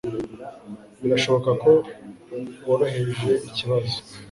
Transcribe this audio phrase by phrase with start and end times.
[1.01, 1.71] Birashoboka ko
[2.67, 3.97] woroheje ikibazo.